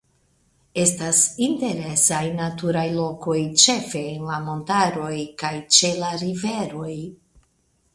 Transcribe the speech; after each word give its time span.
Estas 0.83 1.19
interesaj 1.47 2.23
naturaj 2.39 2.87
lokoj 2.97 3.37
ĉefe 3.67 4.05
en 4.17 4.27
la 4.33 4.43
montaroj 4.49 5.15
kaj 5.45 5.57
ĉe 5.79 5.97
la 6.05 6.15
riveroj. 6.27 6.95